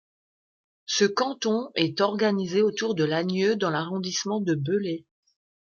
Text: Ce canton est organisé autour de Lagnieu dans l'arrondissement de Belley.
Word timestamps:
Ce 0.87 1.05
canton 1.05 1.69
est 1.75 2.01
organisé 2.01 2.63
autour 2.63 2.95
de 2.95 3.03
Lagnieu 3.03 3.55
dans 3.55 3.69
l'arrondissement 3.69 4.41
de 4.41 4.55
Belley. 4.55 5.05